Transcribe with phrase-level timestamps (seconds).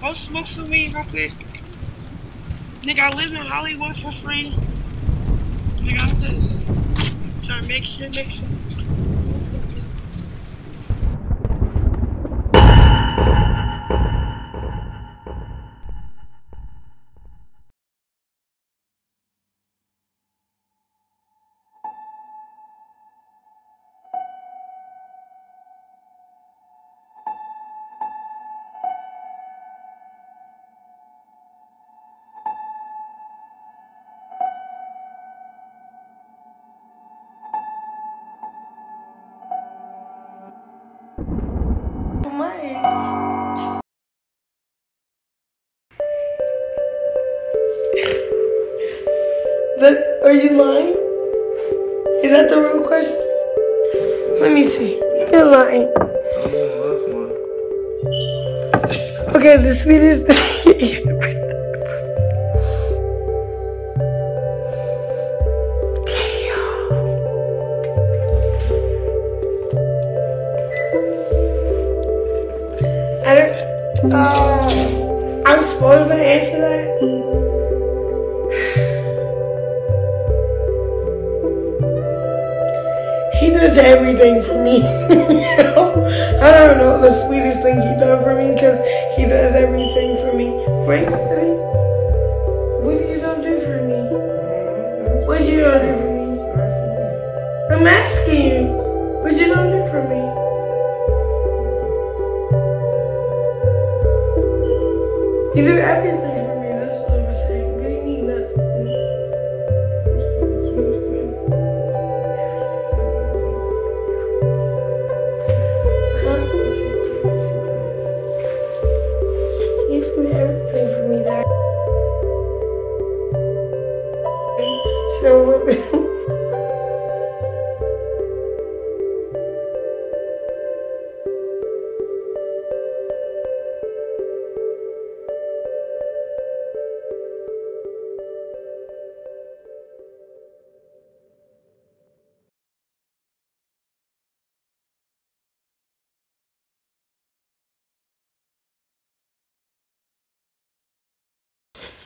[0.00, 1.32] Go smoke some weed real quick.
[2.80, 4.50] Nigga, I live in Hollywood for free.
[5.76, 8.48] Nigga, I'm just trying to make shit, make shit.
[50.22, 50.94] Are you lying?
[52.22, 53.16] Is that the real question?
[54.40, 54.98] Let me see.
[55.32, 55.88] You're lying.
[59.34, 61.06] Okay, the sweetest thing.
[73.24, 74.12] I don't.
[74.12, 77.39] Uh, I'm supposed to answer that.
[83.60, 84.76] Does everything for me.
[85.10, 85.92] you know?
[86.40, 88.80] I don't know the sweetest thing he done for me because
[89.18, 90.48] he does everything for me.
[90.88, 91.04] Wait.
[92.80, 95.26] What you don't do for me?
[95.26, 96.40] What you don't do for me?
[97.76, 98.62] I'm asking you.
[99.20, 100.20] What you don't do for me?
[105.54, 106.29] You do everything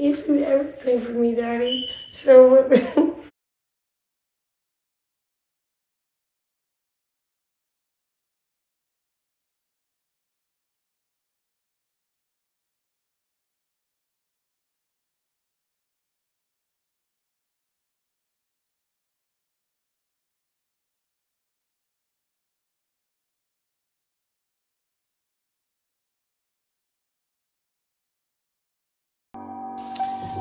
[0.00, 1.90] You do everything for me, Daddy.
[2.10, 2.70] So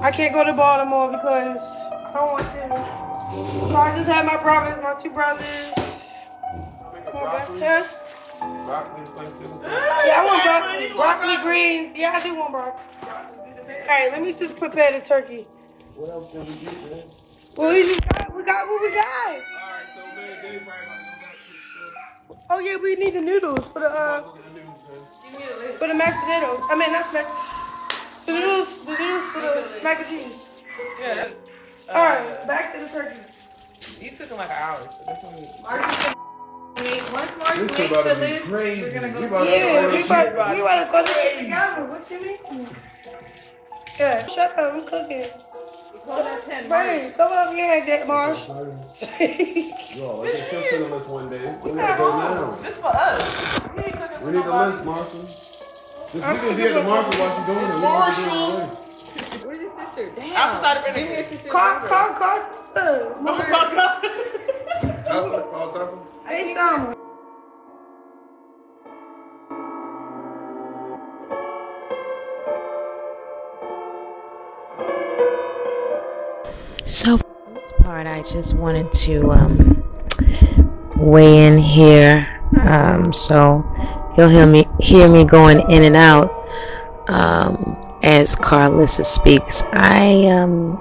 [0.01, 3.69] I can't go to Baltimore because I don't want to.
[3.69, 5.73] So I just have my brothers, my two brothers.
[7.13, 7.89] My best friend.
[10.07, 10.88] Yeah, I want broccoli.
[10.95, 11.95] Broccoli, green.
[11.95, 12.81] Yeah, I do want broccoli.
[13.03, 15.45] Alright, let me just prepare the turkey.
[15.95, 17.03] What else can we get, man?
[17.57, 19.27] Well, we just got, we got what we got.
[19.27, 19.43] Alright,
[19.95, 23.21] so man, Dave probably about to go back to the Oh yeah, we need the
[23.21, 24.38] noodles for the uh store.
[24.38, 25.77] Look at the news, man.
[25.77, 26.61] for the mashed potatoes.
[26.71, 27.48] I mean, not mashed.
[28.29, 30.34] The noodles, the noodles for the mac and cheese.
[31.01, 31.16] Yeah.
[31.16, 31.34] that's-
[31.90, 33.17] uh, All right, back to the turkey.
[34.00, 35.50] You took him like an hour, so that's only.
[37.12, 38.81] Once Mark This makes is about the to be list, crazy.
[38.84, 39.19] we're gonna go.
[39.22, 41.85] We about to Yeah, go we to about, we about to go to shit together.
[41.85, 42.69] What you mean?
[44.00, 44.73] Yeah, shut up.
[44.75, 45.25] I'm cooking.
[46.06, 46.85] Call that 10 Mark.
[46.88, 48.39] Hey, come up here, Dick Marsh.
[48.47, 51.56] Yo, let's get your to the list one day.
[51.63, 52.62] We gotta go now.
[52.62, 53.73] This for us.
[53.75, 55.29] We ain't cooking for We need the list, Marshall.
[56.11, 57.75] Just I'm we can at the market while she's doing it.
[57.75, 59.45] We want to do it away.
[59.45, 60.11] Where's your sister?
[60.15, 60.35] Damn.
[60.35, 61.29] Outside of Give me your Renegade.
[61.38, 61.88] sister's call, number.
[61.89, 62.39] call, call.
[62.75, 62.79] Uh,
[63.15, 64.01] Oh my god.
[65.51, 65.97] Call Tessa.
[66.27, 66.95] Hey, Summer.
[76.85, 79.83] So, for this part, I just wanted to um,
[80.97, 82.27] weigh in here.
[82.62, 83.63] Um, so,
[84.17, 86.31] you'll hear me, hear me going in and out
[87.07, 89.63] um, as Karlissa speaks.
[89.71, 90.80] I, um,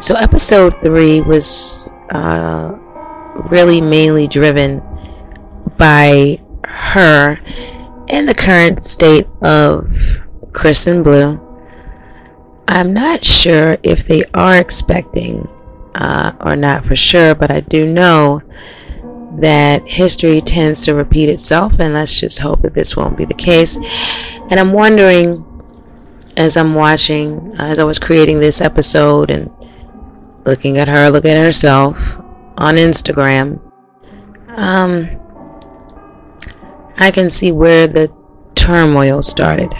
[0.00, 2.74] so episode three was uh,
[3.50, 4.82] really mainly driven
[5.76, 7.38] by her
[8.08, 10.18] and the current state of
[10.54, 11.38] Chris and Blue.
[12.66, 15.48] I'm not sure if they are expecting
[15.94, 18.40] uh, or not for sure, but I do know
[19.34, 23.34] that history tends to repeat itself, and let's just hope that this won't be the
[23.34, 23.76] case.
[24.50, 25.44] And I'm wondering
[26.36, 29.50] as I'm watching, as I was creating this episode and
[30.44, 32.16] looking at her, looking at herself
[32.56, 33.60] on Instagram,
[34.48, 35.10] um,
[36.96, 38.08] I can see where the
[38.54, 39.70] turmoil started.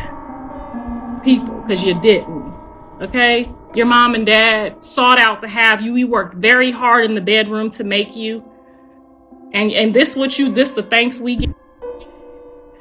[1.24, 2.54] people because you didn't.
[3.00, 3.50] Okay?
[3.74, 5.92] Your mom and dad sought out to have you.
[5.92, 8.44] We worked very hard in the bedroom to make you.
[9.56, 11.54] And and this what you this the thanks we get.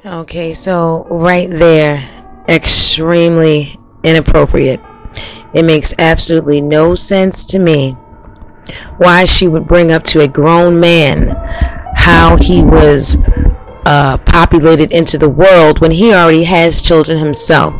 [0.04, 4.80] Okay, so right there, extremely inappropriate.
[5.54, 7.92] It makes absolutely no sense to me
[8.98, 11.28] why she would bring up to a grown man
[11.96, 13.16] how he was
[13.86, 17.72] uh, populated into the world when he already has children himself.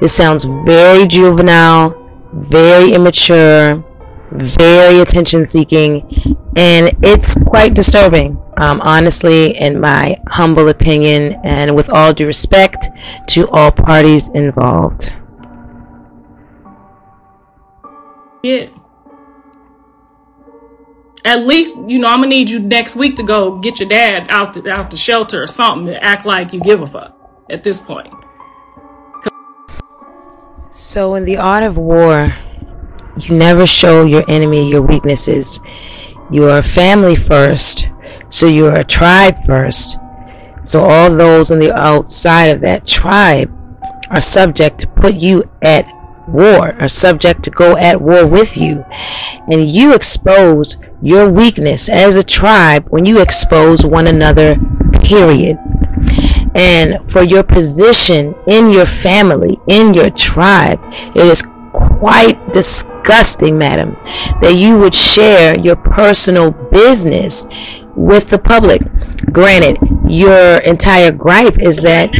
[0.00, 1.94] This sounds very juvenile,
[2.32, 3.84] very immature,
[4.30, 8.42] very attention seeking, and it's quite disturbing.
[8.56, 12.88] Um, honestly, in my humble opinion, and with all due respect
[13.28, 15.14] to all parties involved.
[18.42, 18.72] Get.
[21.24, 24.26] At least, you know, I'm gonna need you next week to go get your dad
[24.30, 27.16] out the, out the shelter or something to act like you give a fuck
[27.50, 28.12] at this point.
[30.70, 32.36] So, in the art of war,
[33.18, 35.60] you never show your enemy your weaknesses.
[36.30, 37.88] You are family first,
[38.30, 39.96] so you are a tribe first.
[40.62, 43.50] So, all those on the outside of that tribe
[44.10, 45.86] are subject to put you at
[46.28, 48.84] war, are subject to go at war with you.
[49.46, 54.56] And you expose your weakness as a tribe when you expose one another,
[55.02, 55.58] period
[56.54, 60.80] and for your position in your family, in your tribe.
[61.14, 61.46] It is
[61.98, 63.96] quite disgusting, madam,
[64.40, 67.46] that you would share your personal business
[67.96, 68.82] with the public.
[69.32, 69.78] Granted,
[70.08, 72.10] your entire gripe is that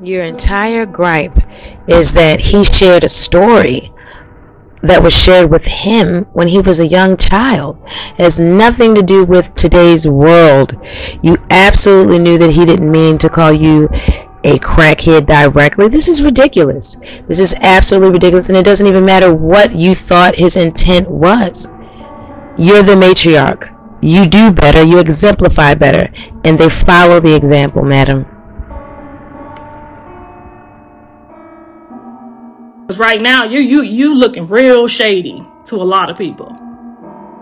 [0.00, 1.36] your entire gripe
[1.88, 3.92] is that he shared a story
[4.82, 7.78] that was shared with him when he was a young child.
[7.86, 10.76] It has nothing to do with today's world.
[11.22, 13.88] You absolutely knew that he didn't mean to call you
[14.44, 15.88] a crackhead directly.
[15.88, 16.96] This is ridiculous.
[17.26, 21.68] This is absolutely ridiculous, and it doesn't even matter what you thought his intent was.
[22.56, 23.74] You're the matriarch.
[24.00, 26.12] You do better, you exemplify better,
[26.44, 28.26] and they follow the example, madam.
[32.86, 36.67] Because right now you you you looking real shady to a lot of people.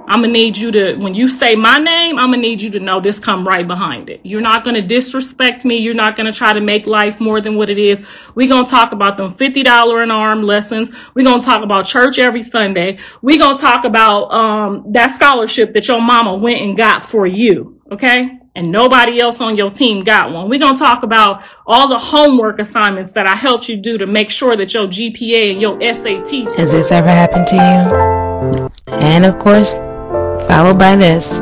[0.09, 2.81] I'm gonna need you to when you say my name, I'm gonna need you to
[2.81, 4.21] know this come right behind it.
[4.23, 5.79] You're not gonna disrespect me.
[5.79, 8.07] You're not gonna try to make life more than what it is.
[8.35, 10.91] We're gonna talk about them $50 an arm lessons.
[11.15, 12.99] We're gonna talk about church every Sunday.
[13.21, 17.81] We're gonna talk about um that scholarship that your mama went and got for you.
[17.91, 18.39] Okay?
[18.57, 20.49] and nobody else on your team got one.
[20.49, 24.31] We're to talk about all the homework assignments that I helped you do to make
[24.31, 26.49] sure that your GPA and your SAT.
[26.57, 28.71] Has this ever happened to you?
[28.97, 29.77] And of course,
[30.47, 31.41] followed by this.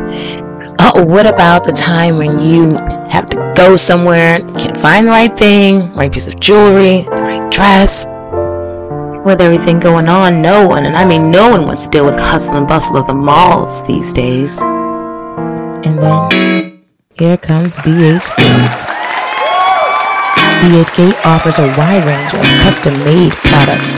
[0.81, 2.77] Oh, what about the time when you
[3.09, 7.51] have to go somewhere, can't find the right thing, right piece of jewelry, the right
[7.51, 8.06] dress?
[9.25, 12.17] With everything going on, no one, and I mean no one wants to deal with
[12.17, 14.61] the hustle and bustle of the malls these days.
[14.63, 16.84] And then
[17.15, 18.87] here comes DHgate.
[20.61, 23.96] DHgate offers a wide range of custom made products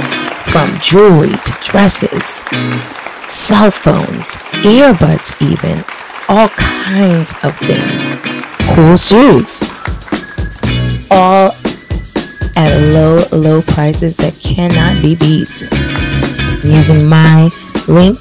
[0.50, 2.42] from jewelry to dresses,
[3.28, 5.82] cell phones, earbuds, even
[6.28, 8.16] all kinds of things.
[8.74, 9.60] Cool shoes.
[11.10, 11.52] All
[12.56, 15.68] at low, low prices that cannot be beat.
[16.64, 17.48] Using my
[17.86, 18.18] link,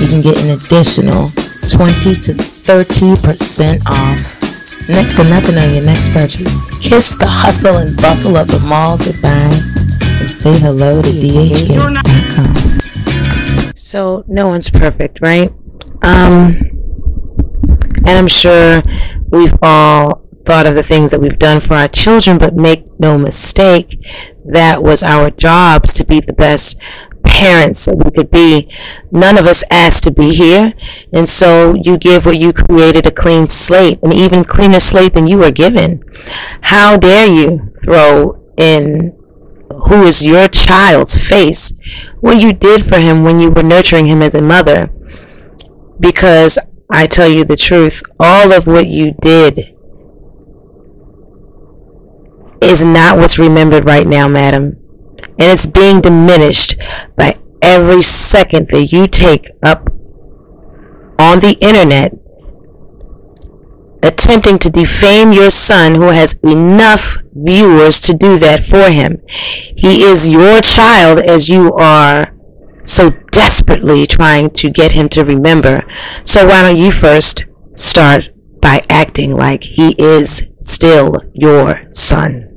[0.00, 1.28] you can get an additional
[1.70, 4.88] 20 to 30% off.
[4.88, 6.70] Next to nothing on your next purchase.
[6.78, 9.50] Kiss the hustle and bustle of the mall goodbye
[10.20, 12.73] and say hello to dhgate.com.
[13.94, 15.52] So, no one's perfect, right?
[16.02, 16.58] Um,
[18.04, 18.82] and I'm sure
[19.30, 23.16] we've all thought of the things that we've done for our children, but make no
[23.16, 23.96] mistake,
[24.46, 26.76] that was our jobs to be the best
[27.24, 28.68] parents that we could be.
[29.12, 30.72] None of us asked to be here.
[31.12, 35.28] And so you give what you created a clean slate, an even cleaner slate than
[35.28, 36.02] you were given.
[36.62, 39.16] How dare you throw in
[39.70, 41.72] who is your child's face
[42.20, 44.90] what you did for him when you were nurturing him as a mother?
[45.98, 46.58] Because
[46.90, 49.58] I tell you the truth, all of what you did
[52.62, 54.84] is not what's remembered right now, madam
[55.38, 56.76] and it's being diminished
[57.16, 59.88] by every second that you take up
[61.18, 62.12] on the internet
[64.04, 69.20] attempting to defame your son who has enough viewers to do that for him.
[69.76, 72.34] He is your child as you are
[72.82, 75.82] so desperately trying to get him to remember.
[76.24, 78.28] So why don't you first start
[78.60, 82.50] by acting like he is still your son?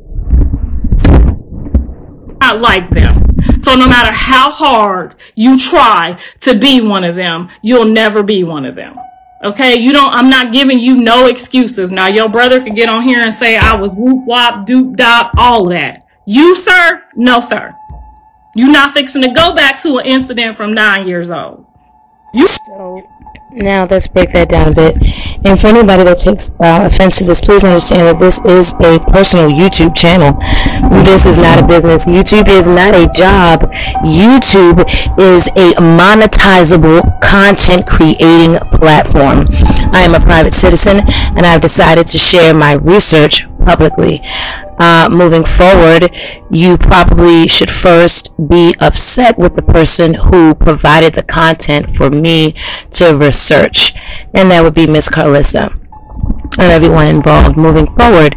[2.42, 3.24] Not like them.
[3.62, 8.44] So no matter how hard you try to be one of them, you'll never be
[8.44, 8.98] one of them.
[9.44, 10.14] Okay, you don't.
[10.14, 11.92] I'm not giving you no excuses.
[11.92, 15.32] Now your brother could get on here and say I was whoop wop doop dop
[15.38, 16.04] all that.
[16.26, 17.74] You sir, no sir.
[18.56, 21.66] You're not fixing to go back to an incident from nine years old.
[22.34, 23.04] You So
[23.52, 24.96] now let's break that down a bit.
[25.46, 29.00] And for anybody that takes uh, offense to this, please understand that this is a
[29.12, 30.38] personal YouTube channel.
[31.04, 32.06] This is not a business.
[32.06, 33.72] YouTube is not a job.
[34.04, 34.84] YouTube
[35.20, 39.48] is a monetizable content creating platform.
[39.94, 41.02] I am a private citizen
[41.36, 44.22] and I've decided to share my research publicly.
[44.80, 46.10] Uh, moving forward,
[46.50, 52.54] you probably should first be upset with the person who provided the content for me
[52.92, 53.94] to research,
[54.34, 55.74] and that would be Miss Karlissa
[56.60, 57.58] and everyone involved.
[57.58, 58.36] Moving forward,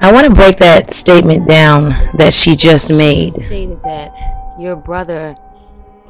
[0.00, 3.32] I want to break that statement down that she just made.
[3.32, 4.12] Stated that
[4.58, 5.36] your brother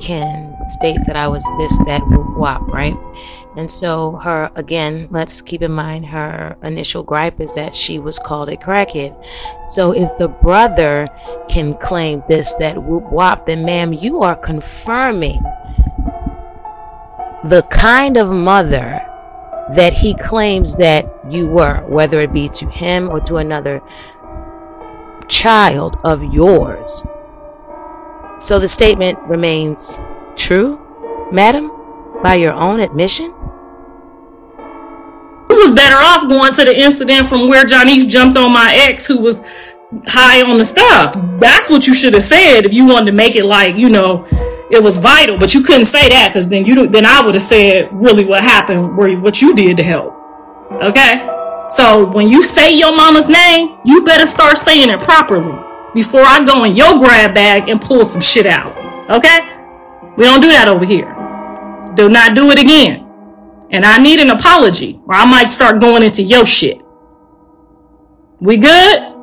[0.00, 2.96] can state that I was this, that, whoop, right?
[3.56, 8.18] And so her, again, let's keep in mind her initial gripe is that she was
[8.18, 9.16] called a crackhead.
[9.66, 11.08] So if the brother
[11.48, 15.42] can claim this, that, whoop, wop, then ma'am, you are confirming
[17.44, 19.00] the kind of mother
[19.74, 23.80] that he claims that you were, whether it be to him or to another
[25.28, 27.04] child of yours.
[28.38, 29.98] So the statement remains
[30.36, 30.78] true,
[31.32, 31.70] madam,
[32.22, 33.32] by your own admission?
[35.56, 39.06] you was better off going to the incident from where Janice jumped on my ex
[39.06, 39.40] who was
[40.06, 41.14] high on the stuff.
[41.40, 44.26] That's what you should have said if you wanted to make it like, you know,
[44.70, 47.42] it was vital, but you couldn't say that because then you then I would have
[47.42, 50.12] said really what happened, where what you did to help.
[50.82, 51.24] Okay,
[51.70, 55.65] so when you say your mama's name, you better start saying it properly
[55.96, 58.76] before I go in your grab bag and pull some shit out.
[59.10, 59.38] Okay,
[60.18, 61.10] we don't do that over here.
[61.94, 63.02] Do not do it again.
[63.70, 66.82] And I need an apology, or I might start going into your shit.
[68.40, 69.14] We good?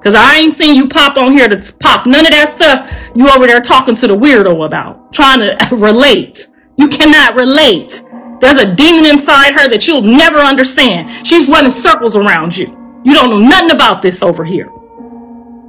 [0.00, 3.28] Cause I ain't seen you pop on here to pop none of that stuff you
[3.28, 6.46] over there talking to the weirdo about, trying to relate.
[6.76, 8.02] You cannot relate.
[8.40, 11.26] There's a demon inside her that you'll never understand.
[11.26, 12.66] She's running circles around you.
[13.04, 14.70] You don't know nothing about this over here.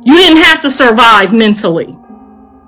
[0.06, 1.98] You didn't have to survive mentally.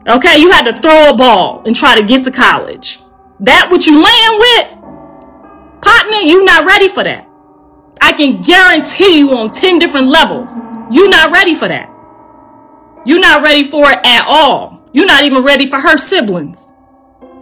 [0.09, 2.99] Okay, you had to throw a ball and try to get to college.
[3.41, 5.81] That what you land with?
[5.83, 7.27] Partner, you not ready for that.
[8.01, 10.53] I can guarantee you on 10 different levels.
[10.89, 11.89] You're not ready for that.
[13.05, 14.81] You're not ready for it at all.
[14.91, 16.73] You're not even ready for her siblings.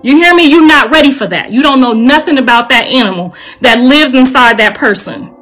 [0.03, 0.49] You hear me?
[0.49, 1.51] You're not ready for that.
[1.51, 5.34] You don't know nothing about that animal that lives inside that person.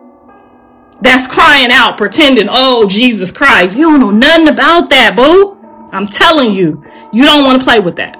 [1.03, 3.75] That's crying out, pretending, oh, Jesus Christ.
[3.75, 5.57] You don't know nothing about that, boo.
[5.91, 6.81] I'm telling you,
[7.11, 8.15] you don't want to play with that.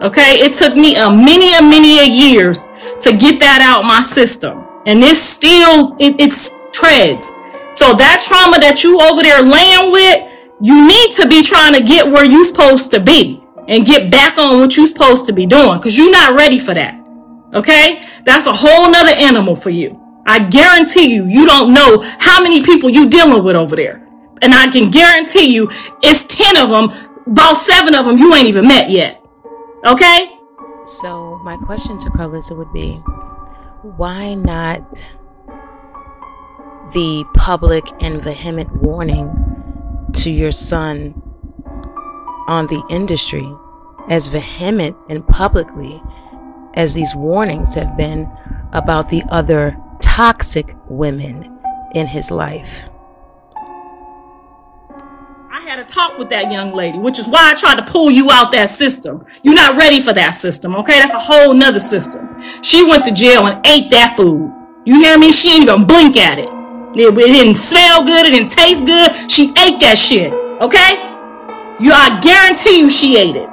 [0.00, 2.62] Okay, it took me a many, a many a years
[3.02, 7.26] to get that out my system, and this still it, it's treads.
[7.72, 10.18] So that trauma that you over there laying with,
[10.60, 14.38] you need to be trying to get where you supposed to be and get back
[14.38, 17.00] on what you supposed to be doing, because you're not ready for that.
[17.54, 20.00] Okay, that's a whole nother animal for you.
[20.26, 24.06] I guarantee you, you don't know how many people you dealing with over there,
[24.42, 25.68] and I can guarantee you,
[26.02, 26.90] it's ten of them,
[27.26, 29.22] about seven of them you ain't even met yet.
[29.86, 30.30] Okay?
[30.86, 32.96] So, my question to Karlissa would be
[33.96, 34.82] why not
[36.92, 39.30] the public and vehement warning
[40.14, 41.20] to your son
[42.46, 43.46] on the industry
[44.08, 46.02] as vehement and publicly
[46.74, 48.30] as these warnings have been
[48.72, 49.76] about the other
[50.14, 51.58] toxic women
[51.92, 52.88] in his life?
[55.50, 58.12] I had a talk with that young lady, which is why I tried to pull
[58.12, 59.26] you out that system.
[59.42, 61.00] You're not ready for that system, okay?
[61.00, 62.40] That's a whole nother system.
[62.62, 64.52] She went to jail and ate that food.
[64.84, 65.32] You hear me?
[65.32, 66.48] She didn't even blink at it.
[66.94, 69.28] It, it didn't smell good, it didn't taste good.
[69.28, 70.94] She ate that shit, okay?
[71.82, 73.48] You, I guarantee you she ate it.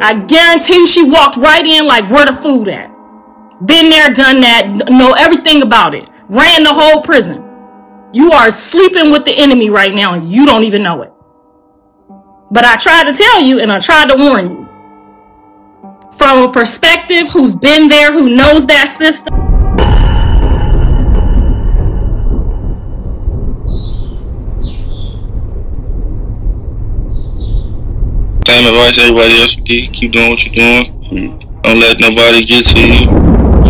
[0.00, 2.95] I guarantee you she walked right in like where the food at.
[3.64, 6.06] Been there, done that, know everything about it.
[6.28, 7.42] Ran the whole prison.
[8.12, 11.12] You are sleeping with the enemy right now and you don't even know it.
[12.50, 14.68] But I tried to tell you and I tried to warn you.
[16.18, 19.34] From a perspective who's been there, who knows that system.
[28.46, 30.86] Same advice everybody else keep doing what you're doing.
[31.08, 31.60] Hmm.
[31.62, 33.35] Don't let nobody get to you.